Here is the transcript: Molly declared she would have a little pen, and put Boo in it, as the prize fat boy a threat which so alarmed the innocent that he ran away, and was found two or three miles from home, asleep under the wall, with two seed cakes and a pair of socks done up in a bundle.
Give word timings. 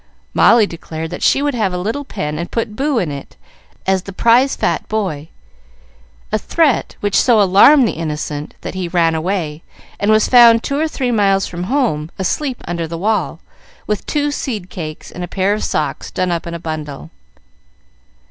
Molly 0.33 0.65
declared 0.65 1.13
she 1.21 1.43
would 1.43 1.53
have 1.53 1.73
a 1.73 1.77
little 1.77 2.03
pen, 2.03 2.39
and 2.39 2.49
put 2.49 2.75
Boo 2.75 2.97
in 2.97 3.11
it, 3.11 3.37
as 3.85 4.01
the 4.01 4.11
prize 4.11 4.55
fat 4.55 4.87
boy 4.89 5.29
a 6.31 6.39
threat 6.39 6.95
which 7.01 7.15
so 7.21 7.39
alarmed 7.39 7.87
the 7.87 7.91
innocent 7.91 8.55
that 8.61 8.73
he 8.73 8.87
ran 8.87 9.13
away, 9.13 9.61
and 9.99 10.09
was 10.09 10.27
found 10.27 10.63
two 10.63 10.79
or 10.79 10.87
three 10.87 11.11
miles 11.11 11.45
from 11.45 11.65
home, 11.65 12.09
asleep 12.17 12.63
under 12.67 12.87
the 12.87 12.97
wall, 12.97 13.41
with 13.85 14.03
two 14.07 14.31
seed 14.31 14.71
cakes 14.71 15.11
and 15.11 15.23
a 15.23 15.27
pair 15.27 15.53
of 15.53 15.63
socks 15.63 16.09
done 16.09 16.31
up 16.31 16.47
in 16.47 16.55
a 16.55 16.59
bundle. 16.59 17.11